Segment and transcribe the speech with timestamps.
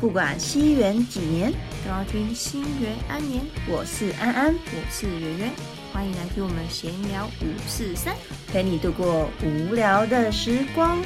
[0.00, 1.50] 不管西元几年，
[1.82, 3.42] 都要听心元安年。
[3.66, 5.50] 我是安安，我是圆圆，
[5.90, 8.14] 欢迎来听我们闲聊五四三。
[8.48, 11.02] 陪你度过无聊的时光。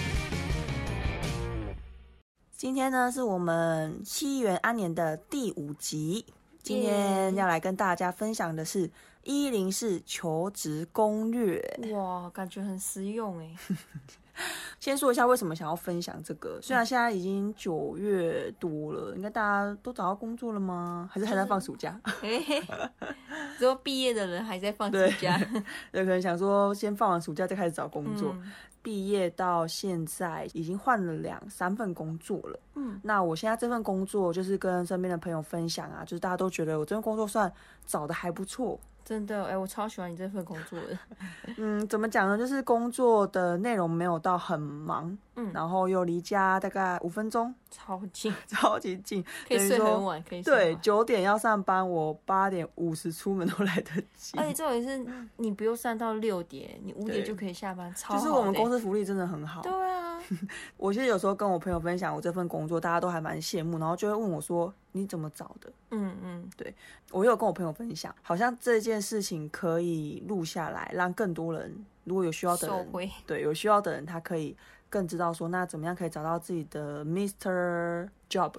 [2.56, 6.26] 今天呢，是我们西元安年的第五集。
[6.62, 8.90] 今天要来跟大家分享的是
[9.22, 11.62] 一零四求职攻略。
[11.92, 13.54] 哇，感觉很实用哎。
[14.80, 16.58] 先说一下为什么想要分享这个。
[16.62, 21.08] 虽然现在已经九月多了，应该大家都找到工作了吗？
[21.12, 22.00] 还是还在放暑假？
[23.58, 25.38] 只有毕业的人还在放暑假，
[25.92, 28.34] 有可能想说先放完暑假再开始找工作。
[28.82, 32.58] 毕业到现在已经换了两三份工作了。
[32.76, 37.52] 嗯，那我现在这份工作就是跟身边的朋友分享啊，就是大家都觉得我这份工作算
[37.90, 38.78] 找的还不错。
[39.02, 40.96] 真的，哎，我超喜欢你这份工作的。
[41.58, 42.38] 嗯，怎么讲呢？
[42.38, 54.38] 就是工作的内容没有到很忙，嗯，然后又离家大概五分钟， 超近，超级近，可以睡很晚，可以对，九点要上班，我八点五十出门都来得及。
[54.38, 55.04] 而且这种是
[55.38, 59.60] 你不用上到六点，你五点就可以下班，超就是我们公司福利真的很好。
[59.62, 60.09] 对啊，
[60.76, 64.72] 我其实有时候跟我朋友分享我这份工作，大家都还蛮羡慕，然后就会问我说。
[64.92, 65.72] 你怎么找的？
[65.92, 66.74] 嗯嗯，对
[67.12, 72.88] 我有跟我朋友分享，好像这件事情可以录下来，让更多人如果有需要的人，
[73.24, 74.56] 对有需要的人，他可以
[74.90, 78.52] 更知道说，那怎么样可以找到自己的 Mister Job？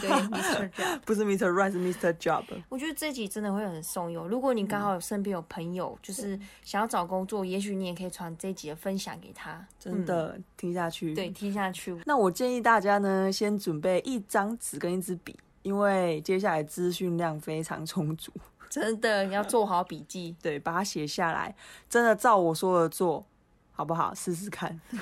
[0.00, 2.44] 对，Mister Job 不是 Mister Right，是 Mister Job。
[2.68, 4.28] 我觉得这集真的会很受用。
[4.28, 11.14] 如果你刚好有身边有朋友，就是想要找工作，也许你也可以传这集的分享给他，真的听下去。
[11.14, 12.00] 对，听下去。
[12.06, 15.34] 那我建议大家呢，先准备一张纸跟一支笔。
[15.62, 18.32] 因为接下来资讯量非常充足，
[18.70, 21.54] 真的要做好笔记，对，把它写下来，
[21.90, 23.26] 真的照我说的做，
[23.78, 24.12] 好不好？
[24.12, 24.76] 试试看。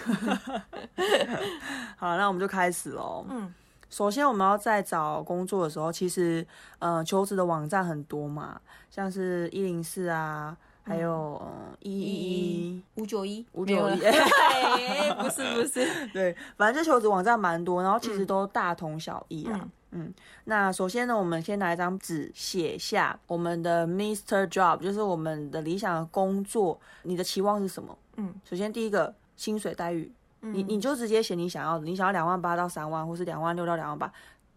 [1.97, 3.25] 好，那我们就开始喽。
[3.27, 3.51] 嗯，
[3.89, 6.47] 首先我们要在找工作的时候，其实，
[6.79, 8.61] 呃，求职的网站很多嘛，
[8.91, 11.41] 像是一零四啊，还有
[11.81, 13.97] 一一一五九一五九一，
[15.23, 19.67] 不是不是，对，反正这求职网站蛮多，然后其实都大同小异啊。
[19.93, 20.13] 嗯，
[20.45, 27.97] 那首先呢，我们先拿一张纸写下我们的 Mister Job，就是我们的理想的工作，你的期望是什么？
[28.17, 30.11] 嗯，首先第一个薪水待遇，
[30.41, 34.13] 你你就直接写你想要的，你想要两万八到三万，或是两万六到两万八，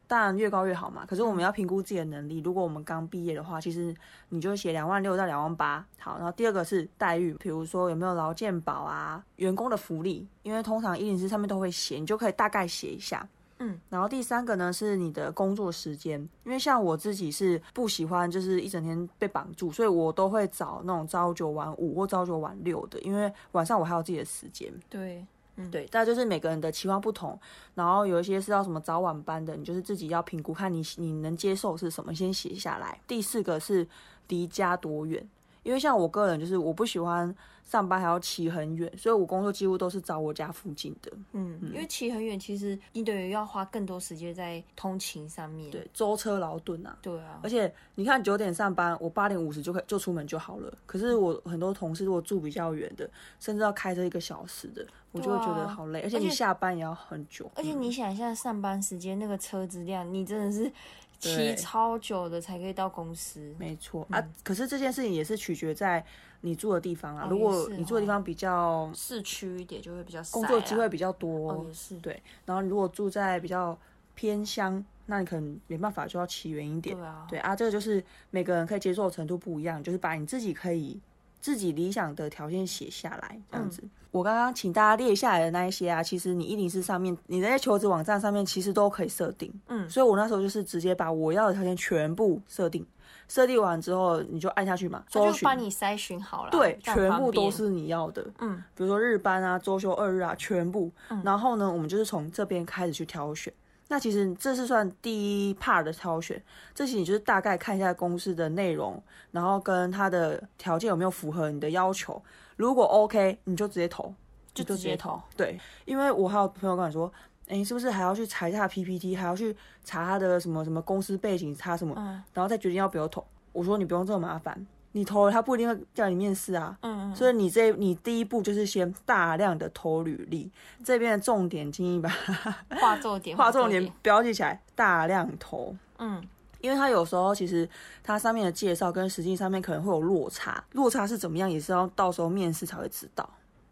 [0.07, 1.05] 当然越高越好嘛。
[1.05, 3.93] 可是我们要评估自己的能力，如果我们刚毕业的话，其实
[4.29, 5.85] 你就写两万六到两万八。
[5.99, 13.27] 好，然后第二个是待遇，比如说有没有劳健保啊，员工的福利，因为通常一零四上面都会写，你就可以大概写一下。
[13.59, 24.71] 嗯，然后第三个呢是你的工作时间，因为像我自己是不喜欢就是一整天被绑住，所以我都会找那种朝九晚五或朝九晚六的，因为晚上我还有自己的时间。
[24.89, 25.25] 对，
[25.57, 27.37] 嗯，对，但就是每个人的期望不同，
[27.75, 32.97] 然后有一些是要什么早晚班的，你就是自己要评估看你你能接受是什么，先写下来。
[33.05, 33.85] 第四个是
[34.29, 35.27] 离家多远。
[35.63, 37.33] 因为像我个人就是我不喜欢
[37.63, 41.11] 上班还要骑很远，所以我工作几乎都是找我家附近的。
[41.33, 45.69] 嗯，因为骑很远，其实你等于要花更多时间在通勤上面。
[45.69, 46.97] 对，舟车劳顿啊。
[47.01, 47.39] 对啊。
[47.43, 50.73] 而且你看九点上班，我八点五十就可以就出门就好了。
[50.85, 53.07] 可是我很多同事如果住比较远的，
[53.39, 56.01] 甚至要开车一个小时的，我就会觉得好累。
[56.01, 57.51] 而且你下班也要很久。
[57.53, 60.71] 而且你想一下上班时间那个车子量，你真的是。
[61.19, 64.23] 骑超久的才可以到公司，没错啊。
[64.43, 66.03] 可是这件事情也是取决在
[66.41, 67.27] 你住的地方啊。
[67.29, 71.65] 如果你住的地方比较市区一点，就会比较工作机会比较多。
[71.67, 72.21] 也是对。
[72.45, 73.77] 然后如果住在比较
[74.15, 76.95] 偏乡，那你可能没办法，就要骑远一点。
[76.95, 77.27] 对啊。
[77.29, 80.99] 对啊，这个就是每个人可以接受的程度不一样，就是把你自己可以。
[81.39, 83.83] 自己理想的条件写下来，这样子。
[84.11, 89.53] 我刚刚请大家列下来的那一些啊，其实你一零四上面，你那些求职网站上面其实都可以设定。
[89.67, 92.83] 嗯，所以我那时候就是直接把我要的条件全部设定，
[93.27, 96.49] 设定完之后你就按下去嘛，就帮你筛选好了。
[96.49, 98.25] 对，全部都是你要的。
[98.39, 100.91] 嗯，比如说日班啊、周休二日啊，全部。
[101.23, 103.53] 然后呢，我们就是从这边开始去挑选。
[103.91, 106.41] 那其实这是算第一 part 的挑选，
[106.75, 109.01] 这些你就是大概看一下公司的内容，
[109.31, 112.21] 然后跟他的条件有没有符合你的要求。
[112.55, 114.13] 如果 OK，你就直接投，
[114.53, 115.19] 就直接投。
[115.35, 117.11] 对，因为我还有朋友跟我说，
[117.47, 121.95] 哎，是不是还要去查一下 PPT，还要去查他的什么什么公司背景，查什么，
[122.31, 123.25] 然后再决定要不要投。
[123.51, 124.67] 我说你不用这么麻烦。
[124.93, 126.77] 你投了，他不一定会叫你面试啊。
[126.81, 127.15] 嗯嗯。
[127.15, 130.51] 所以你这你第一步就是先大量的投履历，
[130.83, 132.09] 这边的重点建议把
[132.79, 135.75] 划重点，划重点标记起来，大量投。
[135.97, 136.23] 嗯，
[136.61, 137.67] 因为他有时候其实
[138.03, 143.29] 他上面的介绍跟实际上面可能会有落差，落差是怎么样也是要到时候面试才会知道。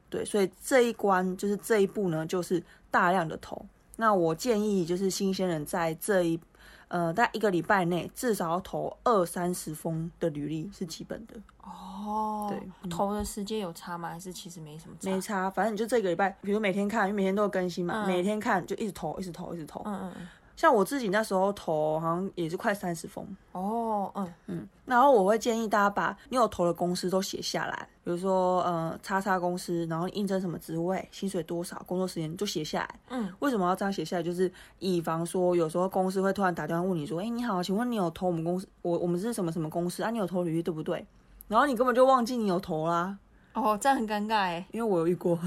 [0.10, 3.66] 对，所以这一关就是这一步呢，就是大量的投。
[3.98, 6.40] 那我建议就是新鲜人在这一
[6.88, 11.36] 呃大概一个礼拜内至少要投二三十封的履历是基本的。
[11.64, 14.10] 哦，对投的时间有差吗？
[14.10, 15.10] 还是其实没什么差？
[15.10, 19.82] 没差，反正你就这个礼拜，比如每天看，因为每天都有更新嘛，嗯每天看就一直投，一直投，一直投。
[19.86, 23.26] 嗯嗯嗯，像我自己那时候投，好像也是快三十封。
[23.52, 33.00] 哦，嗯嗯，然后我会建议大家把你有投的公司都写下来，比如说呃叉叉公司，然后你应征什么职位，薪水多少，工作时间就写下来。
[33.10, 34.24] 嗯，为什么要这样写下来？
[34.24, 38.68] 就是以防说有时候公司会突然打电话问你说，哎、你好，请问你有投我们公司？
[38.82, 40.10] 我我们是什么什么公司啊？
[40.10, 41.06] 你有投履历对不对？
[41.48, 43.16] 然后你根本就忘记你有投啦，
[43.62, 44.66] 哦，这样很尴尬哎。
[44.72, 45.38] 因为我有遇过，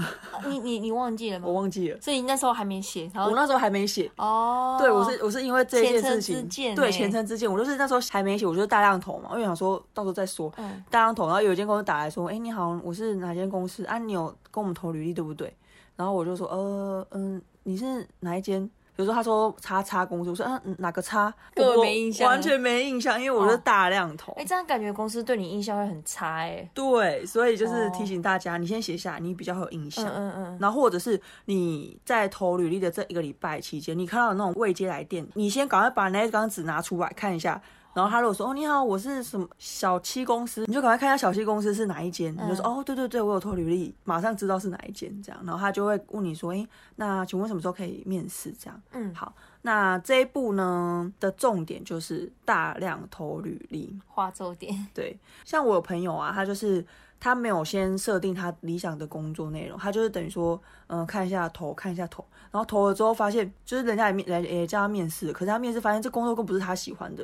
[0.47, 1.47] 你你你忘记了吗？
[1.47, 4.11] 我忘记了，所以你那时候还没写，然后我那时候还没写。
[4.17, 13.97] 哦，对，我是我是因为这件事情对欸前程之鉴，我就是那时候还没写，我就是大量投嘛，因为想说到时候再说，嗯大量投，然后有一间公司打来说，哎、你好，我是哪间公司啊？
[13.97, 15.53] 你有跟我们投履历对不对？
[15.95, 18.69] 然后我就说，呃嗯，你是哪一间？
[19.01, 21.33] 比如说他说叉叉公司，我说嗯嗯哪个叉？
[21.55, 24.31] 我没印象完全没印象，因为我是哦大量投。
[24.33, 26.69] 哎，这样感觉公司对你印象会很差哎。
[26.71, 30.05] 对，所以就是哦提醒大家，你先写下，你比较有印象。
[30.05, 37.59] 嗯嗯嗯，然后或者是你在投履历的这一个礼拜期间，你看到有那种未接来电，你先赶快把那张纸拿出来看一下。
[37.93, 45.41] 然后他如果说哦你好，我是什么小七公司，你就赶快看一下小七公司是哪一间，你就说哦对对对，我有投履历，马上知道是哪一间这样。
[45.45, 48.53] 然后他就会问你说，哎，那请问什么时候可以面试？
[48.59, 49.33] 这样，嗯好。
[49.63, 54.87] 那这一步呢的重点就是大量投履历，划重点。
[54.91, 55.15] 对，
[55.45, 56.83] 像我有朋友啊，他就是
[57.21, 67.23] 他没有先设定他理想的工作内容，他就是等于说，嗯、看一下投，看一下投，然后投了之后发现，就是人家也面来也叫他面试，可是他面试发现这工作根本不是他喜欢的，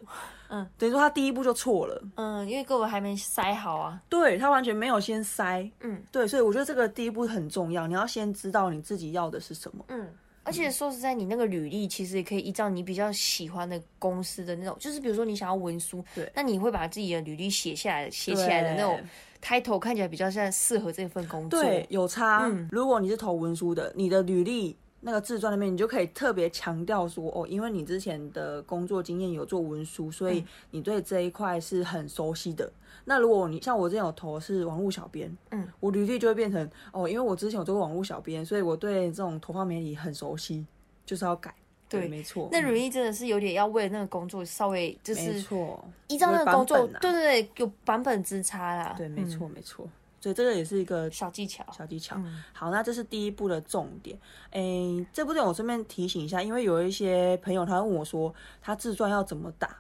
[0.49, 3.99] 嗯，等于说他第一步就错了，嗯，因为各位还没塞好啊。
[4.07, 10.07] 对他完全没有先筛，嗯对，所以我觉得这个第一步很重要，你要先知道你自己要的是什么，嗯。
[10.44, 18.97] 而且说实在，你那个履历其实也可以依照你比较喜欢的公司的那种，就是比如说你想要文书，对那你会把自己的履历写下来，写起来的那种
[19.41, 21.61] title 看起来比较像适合这份工作。
[21.61, 22.47] 对，有差。
[22.47, 32.69] 嗯如果你是投文书的，你的履历那个自传那面，你就可以特别强调说，哦，因为你之前的工作经验有做文书，所以你对这一块是很熟悉的。
[33.05, 40.65] 那如果你像我之前有投是网络小编，嗯，我履历就会变成哦，因为我之前有做过网络小编，所以我对这种投放媒体很熟悉，
[41.05, 41.53] 就是要改。
[41.89, 42.49] 对没错。
[42.51, 48.95] 那履历真的是有点要为了那个工作稍微就没是错，依照那个工作，对对对，有版本之差啦。
[48.97, 49.87] 对，没嗯错，没错。
[50.19, 51.63] 所以这个也是一个小技巧。
[51.71, 52.15] 小技巧。
[52.17, 54.17] 嗯好，那这是第一步的重点。
[54.51, 59.77] 诶，这部电影我顺便提醒一下，因为有一些朋友他问我说，他自传要怎么打？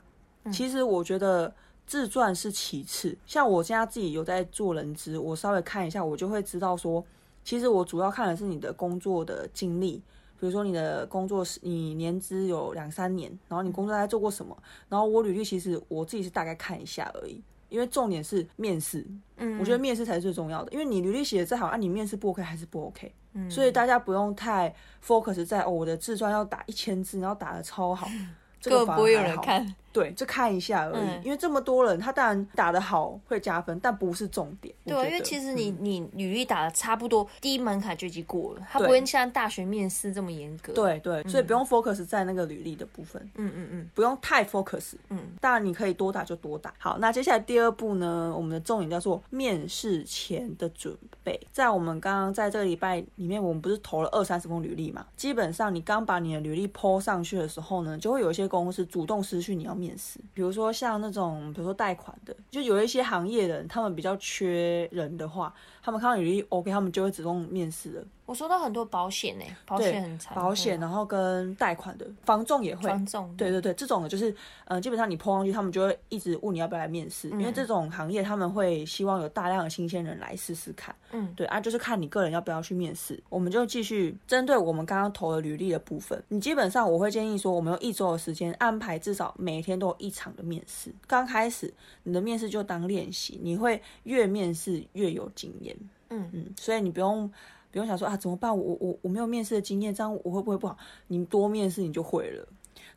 [0.51, 1.53] 其实我觉得
[1.85, 7.03] 自传是其次，像我现在自己有在做人资，我稍微看一下，我就会知道说，
[7.43, 10.01] 其实我主要看的是你的工作的经历。
[10.39, 14.55] 比如说你的工作是，你年资有两三年，然后你工作在做过什么，
[14.87, 19.05] 然后我履历其实我自己是大概看一下而已，因为重点是面试，
[19.37, 23.49] 嗯，我觉得面试才是最重要的，因为你履历写的再好，啊，你面试不 OK 还是不 OK，、嗯。
[23.49, 24.73] 所以大家不用太
[25.05, 28.07] focus 在哦，我的自传要打一千字，然后打的超好，
[28.61, 29.75] 这个不会有人看。
[29.91, 34.73] 对，就看一下而已，嗯因为这么多人，他当然打得好会加分，但不是重点。
[34.85, 44.93] 对啊，因为得其实你你履历打的差不多，第一门槛就已经过了，他不对会像大学面试这么严格。，对对，所以不用 focus 在那个履历的部分，嗯嗯嗯不用太 focus。
[45.09, 46.73] 嗯，当然你可以多打就多打。
[46.77, 51.39] 好，那接下来第二步呢，我们的重点叫做面试前的准备。
[51.51, 55.05] 在我们刚刚在这个礼拜里面，我们不是投了二三十封履历嘛？
[55.15, 68.03] 基本上你刚把你的履历 PO 上去的时候呢，就会有一些公司主动失去你要面试，比如说像那种比如说贷款的，就有一些行业的人，他们比较缺人的话，他们看到履历 OK，他们就会主动面试了。
[68.25, 72.91] 我收到很多保险呢、保险很长，保险，然后跟贷款的房仲也会，
[73.37, 80.93] 对对对，这种的就是，呃，基本上你 PO 上去，他们就会一直问你要不要来面试，因为这种行业他们会希望有大量的新鲜人来试试看。
[81.13, 83.17] 嗯，对啊，就是看你个人要不要去面试。
[83.29, 90.91] 我们就继续针对我们刚刚投的履历的部分，你基本上我会建议说，我们用一周的时间安排至少每天都有一场的面试。
[91.05, 95.77] 刚开始你的面试就当练习，你会越面试越有经验。
[96.09, 97.31] 嗯嗯，所以你不用。
[97.69, 98.57] 不用想说啊，怎么办？
[98.57, 100.75] 我我我没有面试的经验，这样我会不会不好？
[101.07, 102.47] 你多面试你就会了。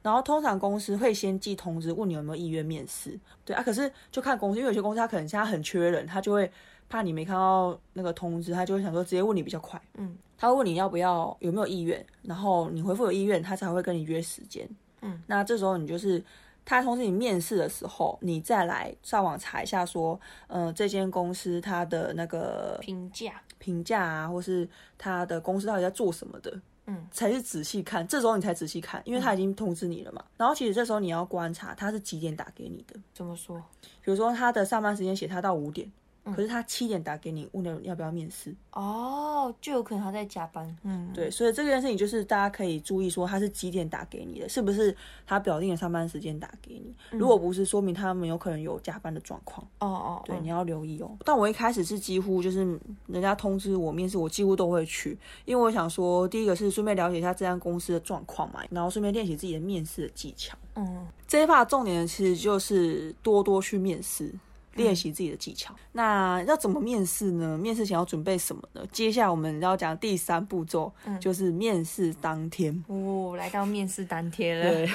[0.00, 3.19] 然后通常公司会先寄通知，问你有没有意愿面试。
[3.45, 6.50] 对啊，可是就看公司，因为有些公司他可能现在很缺人，他就会
[6.89, 9.79] 怕你没看到那个通知，他就会想说直接问你比较快。
[9.95, 14.67] 嗯，他会问你要不要有没有意愿，然后你回复有意愿，他才会跟你约时间。
[15.03, 16.25] 嗯，那这时候你就是
[16.64, 30.25] 他通知你面试的时候，你再来上网查一下说，呃，这间公司它的那个评价，评价啊，或是他的公司到底在做什么的，嗯，才是仔细看，这时候你才仔细看，因为他已经通知你了嘛。
[30.37, 32.99] 然后其实这时候你要观察他是几点打给你的。
[33.12, 33.57] 怎么说？
[34.02, 35.90] 比如说他的上班时间写他到五点。
[36.35, 40.77] 可是他七点打给你，问了要不要面试哦，就有可能他在加班。
[40.83, 44.95] 嗯，对，所以这件事情就是大家可以注意说他是几点打给你的，是不是
[45.27, 46.95] 他表定的上班时间打给你？
[47.11, 49.67] 如果不是，说明他们有可能有加班的状况。
[49.79, 51.11] 哦哦，对，你要留意哦。
[51.25, 60.57] 但我一开始是几乎就是人家通知我面试，我几乎都会去，因为我想说，第一个是顺便了解一下这家公司的状况嘛，然后顺便练习自己的面试的技巧。
[60.77, 64.33] 嗯，这一 part 重点其实就是多多去面试。
[64.75, 65.75] 练习自己的技巧。
[65.93, 67.59] 那要怎么面试呢？
[67.59, 68.83] 面试前要准备什么呢？
[68.93, 72.85] 接下来我们要讲第三步骤，就是面试当天。
[72.89, 74.71] 哦，来到面试当天了。
[74.71, 74.91] 对，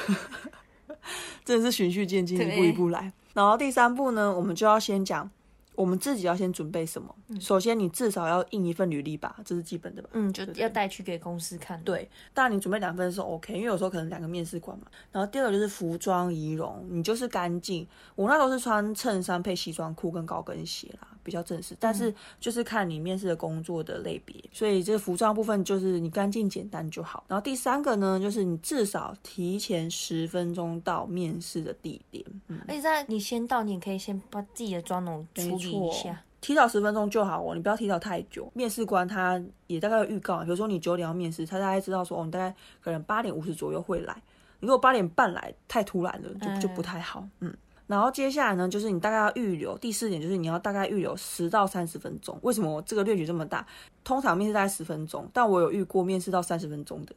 [1.43, 3.11] 真的是循序渐进，一步一步来。
[3.33, 5.29] 然后第三步呢，我们就要先讲。
[5.75, 7.13] 我们自己要先准备什么？
[7.39, 10.09] 首先，你至少要印一份履历吧，这是基本的吧？
[10.13, 11.81] 嗯，就要带去给公司看。
[11.83, 14.85] 对，当然你准备两份是 OK，因为有时候可能两个面试官嘛。
[15.11, 17.87] 然后第二个就是服装仪容，你就是干净。
[18.15, 21.09] 我那时候是穿衬衫配西装裤跟高跟鞋啦。
[21.25, 27.23] 比较正式，但是就是看你面试的工作的类别，所以这个服装部分就是你干净简单就好。
[27.27, 32.23] 然后第三个呢，就是你至少提前十分钟到面试的地点。
[32.47, 38.49] 嗯，而且在你先到，你也可以先把自己的妆容处理一下，提早十分钟就好哦，你不要提早太久。
[38.53, 44.15] 面试官他也大概预告，比如说你九点要面试，他大概知道说，哦，你大概可能八点五十左右会来。
[44.59, 47.27] 你如果八点半来，太突然了，就就不太好。
[47.39, 47.53] 嗯。
[47.87, 52.37] 然后接下来呢，就是你大概要预留第四点，就是你要大概预留十到三十分钟。
[52.41, 53.65] 为什么这个略举这么大？
[54.03, 57.15] 通常面试大概十分钟，但我有遇过面试到三十分钟的，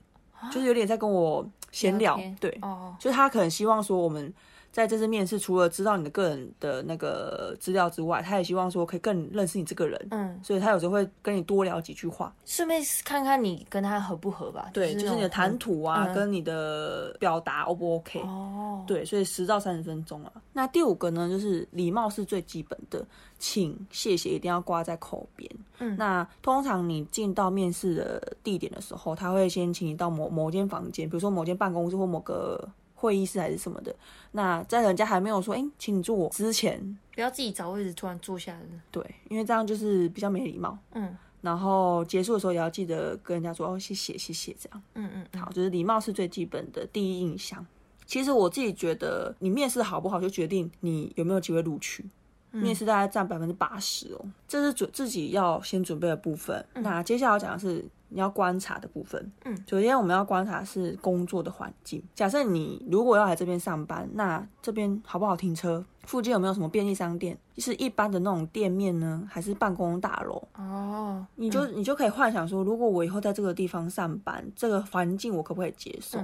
[0.50, 2.20] 就是有点在跟我闲聊。
[2.38, 4.32] 对，哦，就是他可能希望说我们。
[4.70, 10.06] 在这次面试，除了知道你的个人的那个资料之外，他也希望说可以更认识你这个人。
[10.10, 14.70] 嗯，所以他有时候会跟你多聊几句话，顺便看看你跟他合不合吧。
[14.72, 18.20] 对，就是你的谈吐啊，跟你的表达 O 不 OK？
[18.20, 20.32] 哦，对，所以十到三十分钟啊。
[20.52, 23.04] 那第五个呢，就是礼貌是最基本的，
[23.38, 25.50] 请、谢谢一定要挂在口边。
[25.78, 32.68] 嗯，那通常你进到面试的地点的时候，他会先请你到某某间房间，比如说某间办公室或某个。
[33.00, 33.94] 会议室还是什么的，
[34.32, 38.60] 那在人家还没有说“哎，请你坐”之前，不要自己找位置突然坐下来。
[38.90, 40.76] 对，因为这样就是比较没礼貌。
[40.94, 44.82] 嗯，然后结束的时候也要记得跟人家说“哦，谢谢，谢谢”这样。
[44.94, 47.64] 嗯嗯，好，就是礼貌是最基本的第一印象。
[48.04, 52.04] 其实我自己觉得，你面试好不好，就决定你有没有机会录取。
[52.50, 56.64] 面试大概占百分之八十哦，这是准自己要先准备的部分。
[56.74, 57.84] 那接下来要讲的是。
[58.10, 62.02] 你要观察的部分，嗯，首先我们要观察是工作的环境。
[62.14, 65.84] 假设你如果要来这边上班，那这边好不好停车？
[66.04, 67.36] 附近有没有什么便利商店？
[67.58, 70.42] 是一般的那种店面呢，还是办公大楼？
[70.56, 76.18] 哦，你就你就可以幻想说，如果我以后在这个地方上班，这个环境我可不可以接受？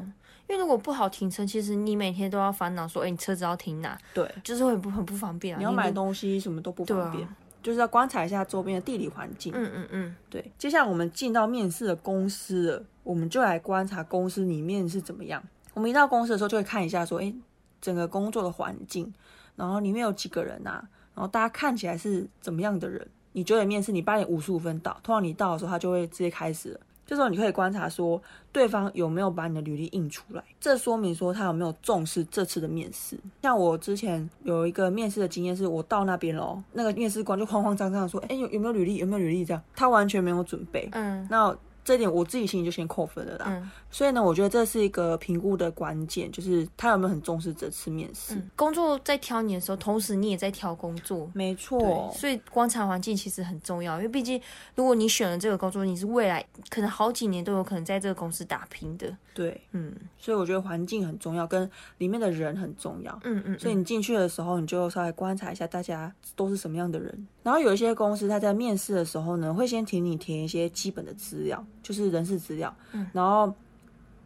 [0.48, 3.98] 因为如果不好停车，其实你每天都要烦恼说，哎，你车子要停哪？
[4.12, 5.58] 对，就是会不很不方便啊。
[5.58, 7.26] 你要买东西什么都不方便。
[7.62, 9.50] 就是要观察一下周边的地理环境。
[9.56, 10.52] 嗯嗯嗯，对。
[10.58, 15.42] 接下来我们进到面试的公司了，我们就来观察公司里面是怎么样。
[15.72, 17.34] 我们一到公司的时候，就会看一下说，哎，
[17.80, 19.10] 整个工作的环境，
[19.56, 20.72] 然后里面有几个人呐，
[21.14, 23.08] 然后大家看起来是怎么样的人。
[23.32, 26.80] 你九点面试，你八点五十五分到，通常你到的时候，他就会直接开始了。
[27.06, 28.20] 这时候你可以观察说，
[28.52, 33.18] 对方有没有把你的履历印出来，这说明说他有没有重视这次的面试。
[33.42, 38.96] 像我之前有一个面试的经验，是我到那边了，那个面试官就慌慌张张的说：“哎，有有没有履历？
[38.96, 40.88] 有没有履历？”这样，他完全没有准备。
[40.92, 41.56] 嗯，那。
[41.84, 48.34] 这点我自己心里就先扣分了啦，所以呢，我觉得这是一个评估的关键，就是他有没有很重视这次面试。
[48.56, 52.10] 工作在挑你的时候，同时你也在挑工作，没错。
[52.16, 54.40] 所以观察环境其实很重要，因为毕竟
[54.74, 59.14] 如果你选了这个工作，你是未来可能好几年都有可能在这个公司打拼的。
[59.34, 63.18] 对，嗯，所以我觉得环境很重要，跟里面的人很重要。
[63.24, 67.26] 嗯嗯，所以你进去的时候，你就稍微观察一下大家都是什么样的人。
[67.42, 72.74] 然后有一些公司他在面试的时候呢，会先请你填一些基本的资料，就是人事资料。
[72.90, 73.54] 嗯，然后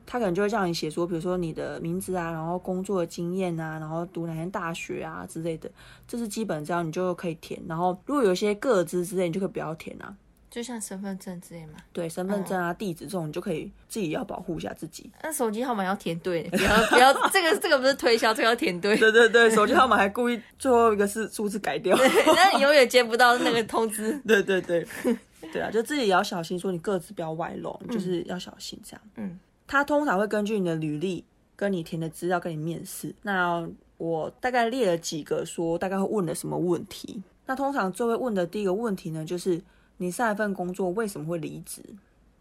[0.07, 5.71] 他可能就会叫你写说，比如说你的名字啊，然后工作的经验啊，然后读哪间大学啊之类的，
[6.07, 7.61] 这是基本资料，你就可以填。
[7.69, 10.17] 然后如果有一些个资之类，你就可以不要填啊。
[10.51, 15.11] 就像身份证之类嘛，对，身份证啊、地址这种，你就可以自己要保护一下自己。
[15.23, 18.97] 那手机号码要填对，不要不要，这个这个不是推销，这个要填对。
[18.97, 24.19] 对对对，手机号码还故意最后一个是数字改掉，那你永远接不到那个通知。
[24.27, 24.87] 对对对，
[25.53, 29.01] 对啊，就自己也要小心，说你个子不要外露，就是要小心这样。
[29.17, 31.25] 嗯，他通常会根据你的履历
[31.57, 33.15] 跟你填的资料跟你面试。
[33.23, 37.23] 那我大概列了几个，说大概会问的什么问题。
[37.47, 39.63] 那通常最会问的第一个问题呢，就是。
[40.01, 41.83] 你上一份工作为什么会离职？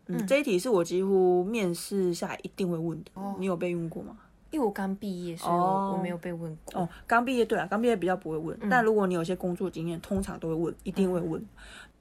[0.06, 3.10] 嗯，这一题是我几乎面试下来一定会问的。
[3.40, 4.16] 你有被问过吗？
[4.52, 6.82] 因为我刚毕业，所以我我没有被问过。
[6.82, 8.58] 哦，刚毕业对啊，刚毕业比较不会问。
[8.70, 11.44] 但如果你有些工作经验，通常都会问，一定会问。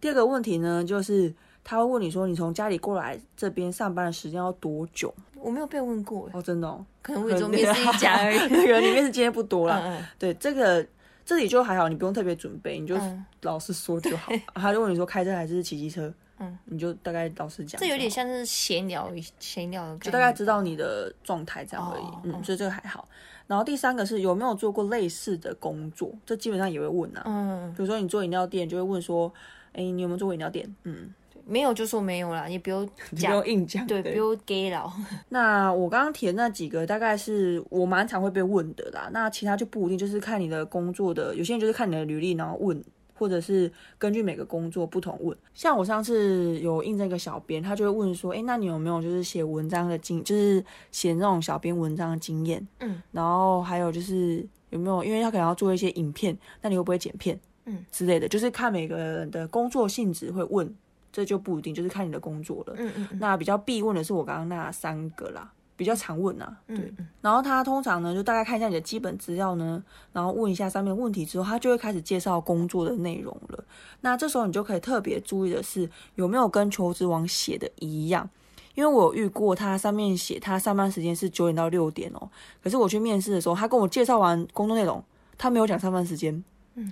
[0.01, 1.35] 第二个问题呢，就是
[1.65, 5.13] 他会问你说，你从家里过来这边上班的时间要多久？
[5.35, 8.39] 我没有被问过哦，真的哦，可能我也就面试一家而已。
[8.51, 10.01] 那个里面是经验不多了。
[10.19, 10.87] 对，这个
[11.25, 12.97] 这里就还好，你不用特别准备，你就
[13.43, 14.33] 老实说就好。
[14.55, 16.13] 他就问你说开车还是骑机车？
[16.39, 17.81] 嗯，你就大概老实讲。
[17.81, 22.05] 这有点像是闲聊，闲聊的，就大概知道你的状态这样而已。
[22.25, 23.09] 嗯，所以这个还好。
[23.47, 27.23] 然后第三个是有没有做过类似的工作，这基本上也会问啊。
[27.27, 29.33] 嗯，比如说你做饮料店，就会问说，
[29.73, 30.75] 哎，你有没有做过饮料店？
[30.85, 31.13] 嗯。
[31.49, 34.93] 没有就说没有啦，你不用 不用硬讲，对，不用给了。
[35.31, 39.09] 那我刚刚提的那几个，大概是我蛮常会被问的啦。
[39.13, 42.83] 那其他就不一定，就是看你的工作的，有些人就是看你的履历然后问，
[43.19, 45.37] 或者是根据每个工作不同问。
[45.55, 52.67] 像我上次有应征一个小编，他就会问说，哎，那你有没有就是写文章的经，就是写那种小编文章的经验？
[52.81, 57.39] 嗯，然后还有就是有没有，因为他可能要做一些影片，那你会不会剪片？
[57.65, 60.75] 嗯，之类的，就是看每个人的工作性质会问。
[61.13, 62.75] 这就不一定，就是看你的工作了。
[62.77, 63.09] 嗯嗯。
[63.19, 66.57] 那比较必问的是我刚刚那三个啦，比较常问呐。
[66.67, 66.93] 对。
[67.21, 73.65] 然后他通常呢，就大概看一下你的基本资料呢，然后问一下上面问题之后，他就会开始介绍工作的内容了。
[74.01, 78.29] 那这时候你就可以特别注意的是，有没有跟求职网写的一样？
[78.75, 82.29] 因为我有遇过，他上面写他上班时间是九点到六点哦，
[82.63, 85.03] 可是我去面试的时候，他跟我介绍完工作内容，
[85.39, 86.45] 他没有讲上班时间。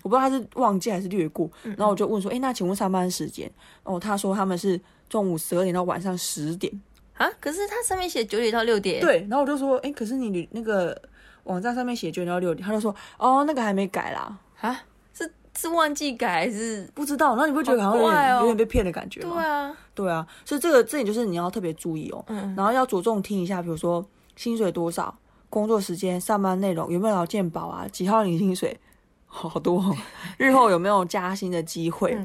[0.02, 3.52] 我不知道他是忘记还是略过，然后我就问说：“哎，那请问上班时间？”
[3.84, 6.72] 哦，他说他们是中午十二点到晚上十点
[7.16, 7.30] 啊。
[7.40, 9.00] 可是他上面写九点到六点。
[9.00, 11.00] 对，然后我就说：“哎，可是你那个
[11.44, 14.82] 网站上面写九点到六点。”他就说：“哦，那个还没改啦。”啊？
[15.12, 17.36] 是是忘记改还是不知道？
[17.36, 19.34] 那你不觉得好像有点有点被骗的感觉吗？
[19.34, 20.26] 对啊，对啊。
[20.44, 22.24] 所以这个这里就是你要特别注意哦。
[22.28, 22.54] 嗯。
[22.56, 24.04] 然后要着重听一下，比如说
[24.36, 25.16] 薪水多少、
[25.48, 27.86] 工作时间、上班内容有没有劳健保啊？
[27.88, 28.78] 几号领薪水？
[29.26, 29.94] 好多，
[30.38, 32.16] 日后有没有加薪的机会？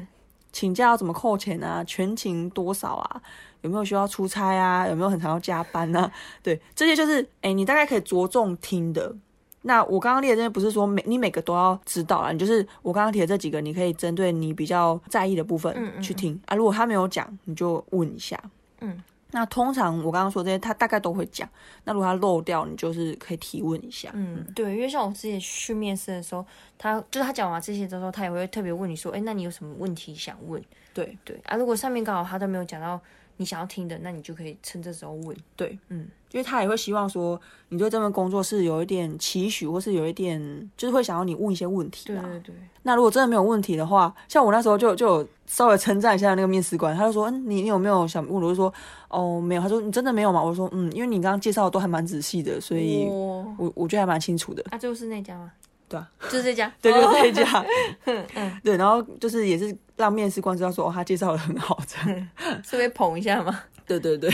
[0.52, 1.84] 请假要怎么扣钱啊？
[1.84, 3.22] 全勤多少啊？
[3.62, 4.86] 有没有需要出差啊？
[4.88, 6.10] 有没有很常要加班啊？
[6.42, 9.14] 对，这些就是哎，你大概可以着重听的。
[9.62, 16.56] 那我刚刚列的这些不是说每你每个都要知道啊，你就是我刚刚提的这几个，你可以针对你比较在意的部分去听啊。
[16.56, 18.42] 如果他没有讲，你就问一下。
[18.80, 19.02] 嗯。
[19.32, 21.48] 那通常我刚刚说这些，他大概都会讲。
[21.84, 24.10] 那如果他漏掉，你就是可以提问一下。
[24.14, 26.44] 嗯，对，因为像我之前去面试的时候，
[26.76, 30.60] 他就是他讲完这些之后，他也会特别问你说：“哎，那你有什么问题想问？”
[30.92, 33.00] 对对啊，如果上面刚好他都没有讲到。
[33.40, 35.34] 你想要听的，那你就可以趁这时候问。
[35.56, 42.04] 对，嗯，因为他也会希望说，你对这份工作是有一点期许，或是有一点，就是会想要你问一些问题。
[42.08, 42.54] 对对对。
[42.82, 48.70] 那如果真的没有问题的话，像我那时候就就有稍微称赞一下那个面试官，他就说：“嗯，你你有没有想问？”我就说
[49.08, 53.06] ：“哦，没有。”他说：“你真的没有吗？”我说：“嗯，因为你刚刚介绍的都还蛮仔细的，所以
[53.56, 55.50] 我我觉得还蛮清楚的。”啊，就是那家吗？
[55.90, 57.64] 对啊，就是这家， 对，就是这家。
[58.36, 62.28] 嗯，对，然后就是也是让面试官知道说，哦，他介绍的很好，这样，
[62.64, 63.60] 是被捧一下吗？
[63.86, 64.30] 对 对对。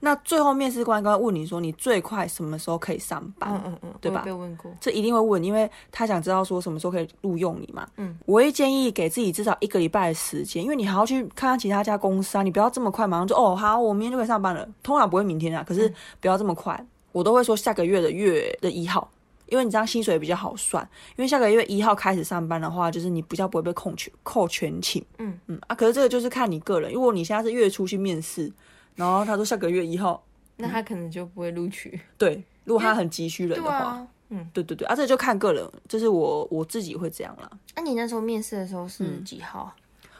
[0.00, 3.50] 那最后面试官刚刚问你说，你最快什么时候可以上班？
[3.50, 4.20] 嗯嗯嗯，对吧？
[4.26, 7.88] 被问过，这一定会问，因为他想知道说什么时候可以录用你嘛。
[7.96, 14.68] 嗯，我会建议给自己至少一个礼拜的时间，因为你还要去看看其他家公司啊，你不要这么快马上就哦好，我明天就可以上班了。
[14.82, 16.78] 通常不会明天啊，可是不要这么快，
[17.12, 19.08] 我都会说下个月的月的一号。
[19.48, 25.04] 因为你这样薪水比较好算，因为下个月一号开始上班的话，就是你比较不会被扣全扣全勤。
[25.18, 26.92] 嗯嗯啊，可是这个就是看你个人。
[26.92, 28.52] 如果你现在是月初去面试，
[28.94, 30.22] 然后他说下个月一号，
[30.56, 32.00] 那他可能就不会录取。
[32.18, 37.50] 对，如果他很急需人的话，嗯，对对对，啊，这就看个人，就是我我自己会这样啦。
[37.76, 39.72] 那你那时候面试的时候是几号？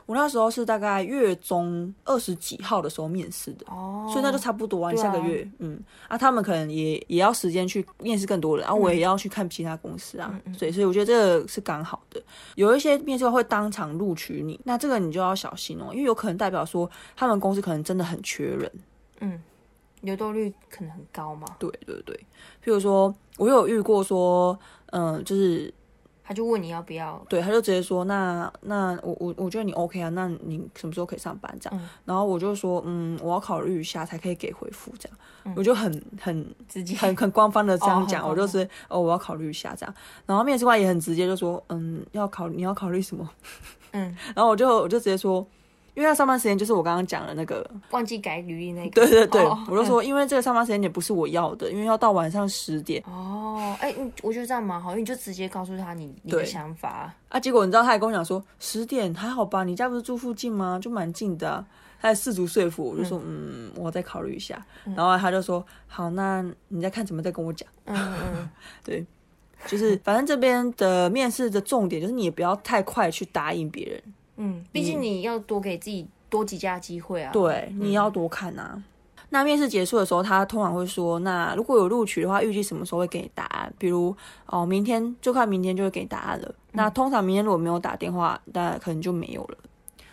[0.07, 4.95] 我那时候是大概月中二十几号的时候面试的，哦，所以那就差不多啊。
[4.95, 12.23] 下个月，嗯，啊，他们可能也也要时间去面试更多人，然后我也要去看其他公司啊，所以所以我觉得这个是刚好的。
[12.55, 18.73] 有一些面试官会当场录取你，那这个你就要小心哦，因为有可能代表说他们公司可能真的很缺人，
[19.21, 19.43] 嗯，
[20.03, 21.49] 流动率可能很高嘛。
[21.59, 22.17] 对对对，
[22.65, 24.57] 譬如说我有遇过说，
[24.93, 25.75] 嗯，就是。
[26.27, 31.81] 他就问你要不要，对，他就直接说，那那我我我觉得你 OK 啊，那你什么时候可以上班这样？
[32.05, 35.19] 然后我就说，嗯，我要考虑一下才可以给回复这样。
[35.55, 39.95] 我就很很直接，很很官方的这样讲，我就是哦，我要考虑一下这样。
[40.27, 43.31] 然后面试官也很直接就说，嗯，要考你要考虑什么？
[43.93, 45.47] 嗯，然后我就我就直接说。
[45.97, 53.03] 因为他上班时间就是我刚刚讲的那个忘记改履历那个， 对对对，我就说，因为这个上班时间点不是我要的，因为要到晚上十点。
[53.07, 57.13] 哦，哎，我觉得这样蛮好，因为你就直接告诉他你你的想法。
[57.31, 59.65] 啊，结果你知道他还跟我讲说十点还好吧？
[59.65, 60.79] 你家不是住附近吗？
[60.81, 61.65] 就蛮近的。
[61.99, 64.63] 他在试图说服我，我就说嗯，我再考虑一下。
[64.95, 67.67] 然后他就说好，那你再看怎么再跟我讲。
[67.87, 68.51] 嗯嗯
[68.85, 69.05] 对，
[69.67, 74.03] 就是反正这边的面试的重点就是你也不要太快去答应别人，
[74.37, 77.33] 嗯，毕竟你要多给自己多几家机会啊。
[77.33, 78.83] 对，你要多看啊。
[79.31, 83.73] 那面试结束的时候，他通常会说：“那如果有录取的话，预计什么时候会给你答案？
[83.77, 84.15] 比如
[84.47, 86.55] 哦，明天就看明天就会给你答案了。
[86.73, 89.59] 那通常明天如果没有打电话，那可能就没有了。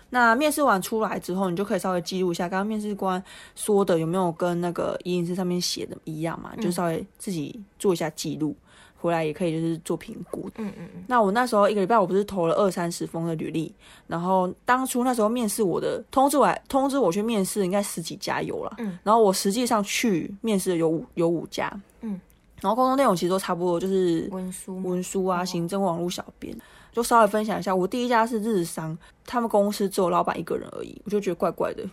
[0.09, 3.23] 那面试完出来之后，你就可以稍微记录一下刚刚面试官
[3.55, 6.51] 说的有没有跟那个一零四上面写的一样嘛？
[6.59, 8.55] 就稍微自己做一下记录，
[9.03, 10.49] 回来也可以就是做评估。
[10.55, 13.73] 嗯嗯嗯，那我那时候一个礼拜，我不是投了二三十封的履历，
[14.07, 22.17] 然后当初那时候面试我的通知我来通知我去面试，应该十几家有了，嗯，然后我实际上去面试的有五有五家，嗯，
[22.61, 26.57] 然后工作内容其实都差不多，就是文书文书啊、行政、网络小编，
[26.93, 27.75] 就稍微分享一下。
[27.75, 31.83] 我第一家是日商，他们公司只有老板一个人而已，我就觉得怪怪的，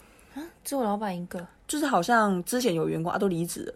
[0.63, 1.45] 只有老板一个。
[1.67, 3.75] 就是好像之前有员工啊都离职了。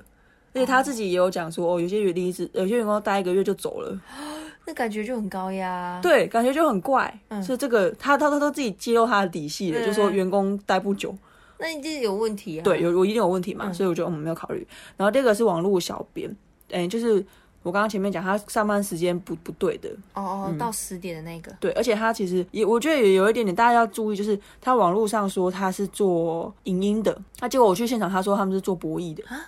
[0.54, 4.00] 而且他自己也有讲说，哦，有些员离职，有些员工待一个月就走了，
[4.66, 7.12] 那感觉就很高压。，对，感觉就很怪。
[7.28, 11.14] 嗯所以这个他他他都自己揭露他的底细了，嗯就说员工待不久，
[11.58, 12.62] 那你这有问题啊。
[12.62, 14.66] 对，有我一定有问题嘛，所以我就我们没有考虑。
[14.96, 16.34] 然后第二个是网络小编，
[16.70, 17.24] 哎、就是
[17.62, 21.50] 我刚刚前面讲他上班时间不不对的，哦哦，到十点的那个。
[21.58, 29.40] 对，而且他其实也我觉得也有一点点大家要注意，就是他网络上说他是做影音的，那、结果我去现场他说他们是做博弈的啊，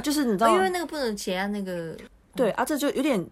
[0.00, 0.54] 就是你知道？
[0.54, 1.96] 因为那个不能结啊，那个
[2.34, 3.24] 对啊，这就有点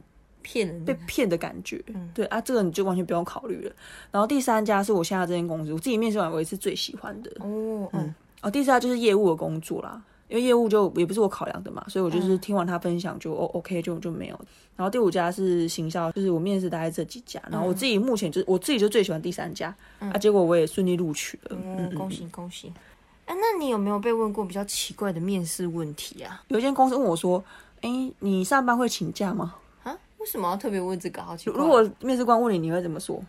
[0.42, 0.84] 骗。
[0.84, 1.82] 被骗的感觉。
[2.12, 3.72] 对啊，这个你就完全不用考虑了。
[4.10, 7.30] 然后第三家是我现在这间公司，我自己面试完我也是最喜欢的。
[7.40, 14.40] 哦，嗯，哦，第四家就是业务的工作啦，因为业务就也不是我考量的嘛，所以我就是听完他分享就哦 OK 就就没有。
[14.74, 21.56] 然后第五家是行销，就是我面试大概这几家，然后我自己目前就是我自己就最喜欢第三家、啊，结果我也顺利录取了。
[21.62, 22.72] 嗯哦，恭喜恭喜。
[23.26, 26.42] 哎，那你有没有被问过比较奇怪的面试问题啊？
[26.48, 27.42] 有一间公司问我说
[27.82, 29.54] ：“哎、你上班会请假吗
[29.84, 31.22] 啊，为什么要特别问这个？
[31.22, 31.62] 好奇？”怪。
[31.62, 33.22] 如果面试官问你，你会怎么说？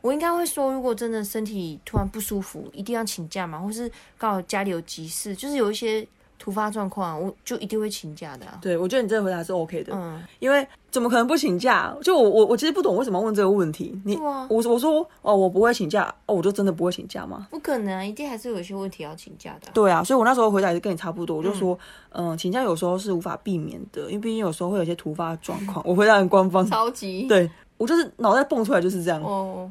[0.00, 6.06] 我应该会说，如果真的身体突然不舒服，一定要请假嘛，或是刚好家里有急事，就是有一些
[6.38, 8.58] 突发状况，我就一定会请假的、啊。
[8.62, 11.94] 对我觉得你这个回答是 OK 的，嗯，因为怎么可能不请假？
[12.02, 13.96] 就我我我其实不懂为什么要问这个问题。
[14.04, 17.46] 你、啊我我说哦，我不会请假哦，我就真的不会请假吗？
[17.50, 21.78] 不可能啊，一定还是有一些问题要请假的啊、对啊，所以我那时候回答也是跟你差不多，我就说，
[22.10, 25.80] 嗯，请假有时候是无法避免的，因为毕竟有时候会有一些突发状况。
[25.86, 29.22] 我回答很官方，超级 对我就是脑袋蹦出来就是这样。
[29.22, 29.70] 哦，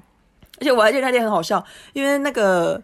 [0.59, 2.81] 而且我还记得那天很好笑，因为那个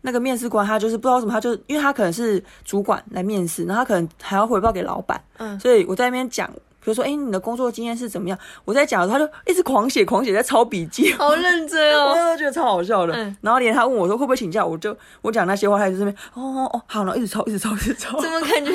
[0.00, 6.50] 那个面试官他就是不知道什么，他就因为他可能是主管来面试，然后他可能还要回报给老板，嗯所以我在那边讲。
[6.86, 8.38] 比如说，哎、你的工作经验是怎么样？
[8.64, 12.14] 我在讲的时候，他就一直狂写狂写，在抄笔记，好认真我哦。
[12.36, 13.12] 就觉得超好笑的。
[13.12, 18.20] 嗯然后连他问我说会不会请假，我就我讲那些话，他就这边哦哦哦，好，然后一直抄，一直抄，一直抄。
[18.20, 18.70] 怎么感觉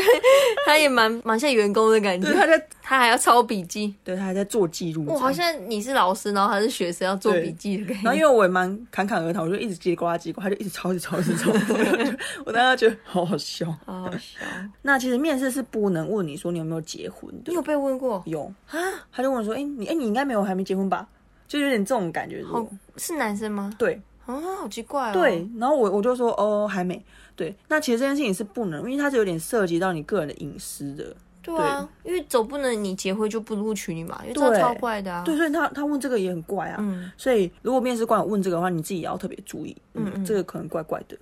[0.65, 2.35] 他也蛮蛮像员工的感觉对，？
[2.35, 3.95] 他在他还要抄笔记。
[4.03, 5.05] 对他还在做记录。
[5.05, 8.03] 哇，好像你是老师，然后他是学生要做笔记的感觉。
[8.03, 11.49] 然后因为我也蛮侃侃而谈，我就一直叽里呱啦叽里呱啦，他就一直抄，一直抄，一直抄。
[12.45, 13.65] 我当时觉得好好笑。
[13.85, 14.41] 好好笑。
[14.81, 18.21] 那其实面试是不能问你说你有没有结婚的你，有被问过？
[18.25, 18.77] 有啊？
[19.09, 21.07] 他就问说，哎、你哎、你应该没有还没结婚吧？
[21.47, 22.43] 就有点这种感觉。
[22.43, 23.73] 好，是男生吗？
[23.77, 25.13] 对啊，好奇怪哦。
[25.13, 27.01] 对，然后我我就说哦还没。
[27.37, 31.15] 对，那其实这件事情是不能，因为它是有点涉及到你个人的隐私的。
[31.41, 35.23] 对啊，因为总不能你结婚就不录取你嘛，因为这超怪的啊。
[35.25, 36.77] 对，所以他他问这个也很怪啊。
[36.79, 41.17] 嗯所以如果面试官有问这个的话，你自己也要特别注意，嗯，嗯嗯这个可能怪怪的。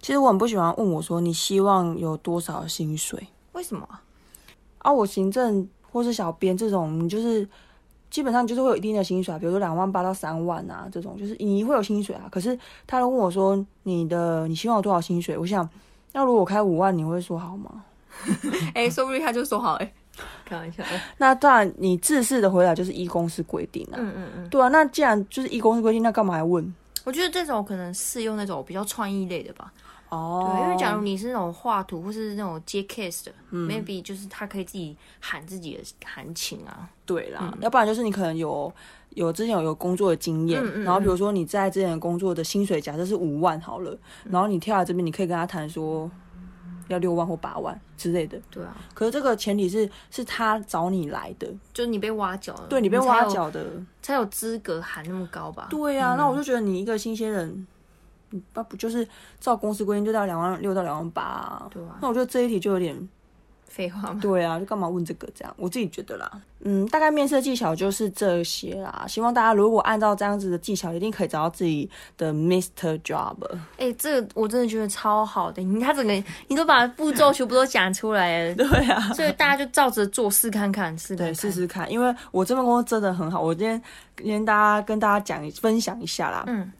[0.00, 4.00] 其实我很不喜欢问我说你希望有多少薪水为什么啊？
[4.78, 4.92] 啊？
[4.92, 7.48] 我行政或是小编这种，你就是
[8.08, 12.28] 基本上就是会有一定的薪水啊，比如说两万八到三万啊，这种就是你会有薪水啊。
[12.30, 15.36] 可是他问我说你的你希望有多少薪水？
[15.36, 15.68] 我想，
[16.12, 17.82] 那如果我开五万，你会说好吗？
[18.74, 19.92] 哎，说不定他就说好哎，
[20.44, 20.82] 开玩笑。
[21.18, 23.96] 那当然，你自式的回答就是依公司规定啊。
[23.98, 26.74] 嗯嗯嗯，对啊，那既然就是依公司规定，那干嘛还问？
[27.04, 29.72] 我觉得这种可能适用那种比较创意类的吧。
[30.08, 36.88] 哦对，因为假如你是那种画图或是那种接 case 的、m a y b e 就是他可以自己喊自己的行情啊。
[37.04, 38.72] 对啦，要不然就是你可能有
[39.10, 43.98] 有之前有有工作的经验，然后比如说你在之前工作的薪水假设是五万好了，
[44.30, 46.08] 然后你跳来这边，你可以跟他谈说
[46.88, 48.40] 要六万或八万之类的。
[48.50, 53.64] 对啊，可是这个前提是是他找你来的，就是你被挖角了，对你被挖角的。
[54.02, 55.66] 才有资格喊那么高吧？
[55.68, 57.66] 对啊，那我就觉得你一个新鲜人，
[58.52, 59.06] 不就是
[59.40, 61.66] 照公司规定就到两万六到两万八、啊？
[61.70, 62.96] 对啊那我觉得这一题就有点
[63.66, 64.18] 废话嘛。
[64.20, 65.28] 对啊，就干嘛问这个？
[65.34, 69.04] 这样我自己觉得啦，嗯，大概面试技巧就是这些啦。
[69.06, 72.98] 希望大家如果按照这样子的技巧，一定可以找到自己的 Mr.
[73.02, 73.36] Job。
[73.76, 76.12] 哎、这个我真的觉得超好的，你他整个
[76.48, 81.34] 你都把步骤全部都讲出来了， 对啊，所以大家就照着做试看看，试看对，看。
[81.34, 83.40] 试试看，因为我这份工作真的很好。
[83.40, 83.80] 我今天
[84.16, 86.72] 今天大家跟大家讲分享一下啦，嗯，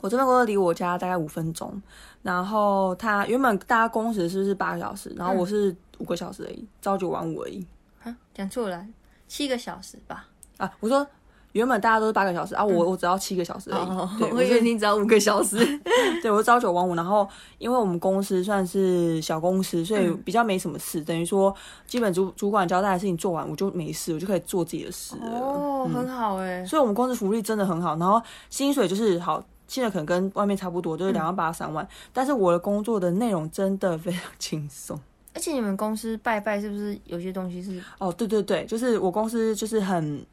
[0.00, 1.82] 我这份工作离我家大概五分钟，
[2.24, 7.64] 然后他原本大家工时是是八个小时，然后我是五个小时而已，朝九晚五而已
[8.02, 8.82] 啊，讲错了，
[9.28, 10.26] 七个小时吧。
[10.56, 10.72] 啊。
[10.80, 11.06] 我说
[11.52, 13.88] 原本大家都是八个小时啊，我我只要七个小时而已。
[13.90, 15.58] 哦，对，我以为你只要五个小时。
[16.22, 21.54] 对，我朝九晚五，然后因为我们公司算是小公司，所以嗯比较没什么事，等于说
[21.86, 25.28] 基本主主管交代的事情做完，我就没事，我就可以做自己的事了。
[25.28, 26.64] 哦，很好哎。
[26.64, 34.98] 所以我们公司福利真的很好，然后薪水就是好，现在可能跟外面差不多，就是两万八三万，但是我的工作的内容真的非常轻松。
[35.34, 40.24] 而且你们公司拜拜是不是有些东西是哦，对对对，就是我公司就是很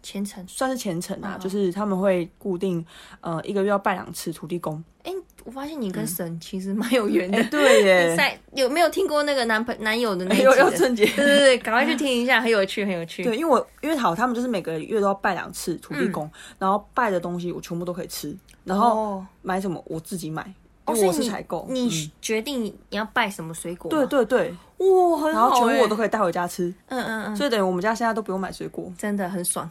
[0.00, 0.46] 虔诚？
[0.46, 2.84] 算是虔诚啊，哦就是他们会固定
[3.20, 4.82] 呃一个月要拜两次土地公。
[5.02, 5.12] 哎、
[5.44, 7.38] 我发现你跟神其实蛮有缘的。
[7.38, 10.56] 哎，对耶， 在有没有听过那个男朋男友的那一集又的？
[10.56, 11.04] 对要春节。
[11.06, 13.24] 对对对，赶快去听一下，很有趣，很有趣。
[13.24, 20.52] 对，因为我因为好，他们就是每个月都要拜两次土地公，然后拜的东西我全部都可以吃，然后哦，买什么我自己买，
[20.84, 21.66] 哦，因为我是采购。
[21.68, 23.96] 你嗯决定你要拜什么水果吗？
[23.96, 28.92] 对对对，哇，很好、然后全部我都，可以带回家吃，嗯嗯嗯，所以等于我们家现在都不用买水果。
[28.98, 29.68] 真的 很爽。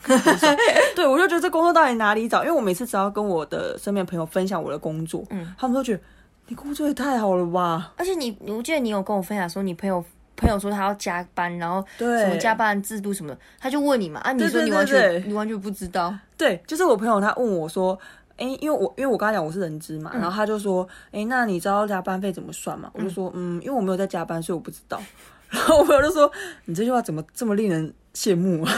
[0.96, 2.44] 对，我就觉得这工作到底哪里找？
[2.44, 6.02] 因为我每次只要跟我的身边朋友分享我的工作，嗯他们都觉得
[6.48, 7.94] 你工作也太好了吧？
[7.98, 10.04] 而且你，我记得你有跟我分享说，你朋友
[10.38, 17.98] 朋友说他要加班，然后对，什么加班制度什么的，他就问你嘛，啊，你说你完全你完全不知道，对，就是我朋友他问我说，
[18.42, 22.90] 哎、因为我因为我刚才讲我是人资嘛，然后他就说，哎、那你知道加班费怎么算吗？
[22.94, 25.00] 我就说，嗯，因为我没有在加班，所以我不知道。
[25.50, 26.32] 然后我朋友就说，
[26.66, 28.74] 你这句话怎么这么令人羡慕啊？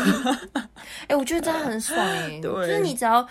[1.07, 3.25] 哎、我觉得真的很爽哎、 对就是你只要。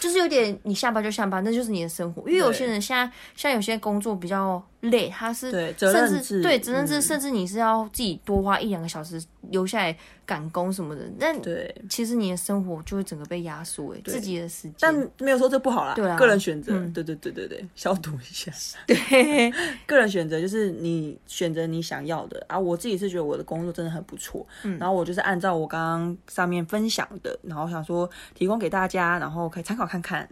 [0.00, 2.22] 就是有点，你下班就下班，那就是你的生活。
[2.28, 11.02] 因为有些人现在，像有些工作比较累，他是对甚至制对责任制，嗯甚至你是要自己多花一两个小时留下来赶工什么的。
[11.18, 14.74] 但对，其实你的生活就会整个被压缩，哎，自己的时间。
[14.78, 18.52] 但没有说这不好啦，对啊个人选择，嗯对对对对对，消毒一下。
[18.86, 19.52] 对，
[19.84, 22.58] 个人选择就是你选择你想要的啊。
[22.58, 30.28] 我自己是觉得我的工作真的很不错，嗯然后我就是按照我刚刚上面分享的，然后想说提供给大家，然后可以参考看看。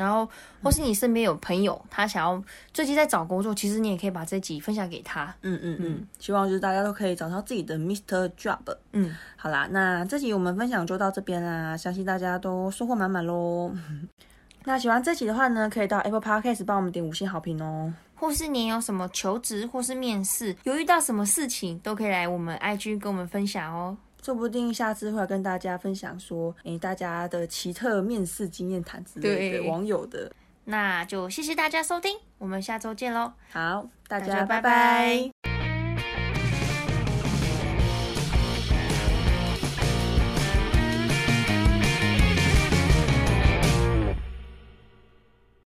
[0.00, 0.26] 然后
[0.62, 5.34] 或是你身边有朋友，他想要最近在找工作，其实你也可以把这集分享给他。
[5.42, 8.30] 嗯嗯嗯，希望就是大家都可以找到自己的 Mr.
[8.30, 8.58] Job。
[8.92, 13.70] 嗯，好啦，那这集我们分享就到这边啦，相信大家都收获满满喽。
[14.64, 17.92] 那喜欢这集的话呢，可以到 Apple Podcast 帮我们点五星好评哦。
[18.14, 23.96] 或是你有什么求职或是面试，有遇到什么事情，都可以来我们 IG 跟我们分享哦。
[24.24, 30.30] 说不定下次会跟大家分享说，诶，大家的奇特面试经验谈之类的，网友的。
[30.64, 33.32] 那就谢谢大家收听，我们下周见喽。
[33.50, 35.49] 好，大大家拜拜拜拜